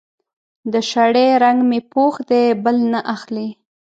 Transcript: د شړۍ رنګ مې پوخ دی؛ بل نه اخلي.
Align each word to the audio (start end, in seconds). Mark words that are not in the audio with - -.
د 0.71 0.73
شړۍ 0.89 1.29
رنګ 1.43 1.59
مې 1.69 1.79
پوخ 1.91 2.15
دی؛ 2.29 2.45
بل 2.63 2.77
نه 2.91 2.99
اخلي. 3.15 3.47